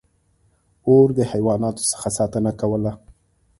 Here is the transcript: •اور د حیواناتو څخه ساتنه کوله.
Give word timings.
•اور 0.87 1.07
د 1.17 1.19
حیواناتو 1.31 1.83
څخه 1.91 2.09
ساتنه 2.17 2.51
کوله. 2.61 2.91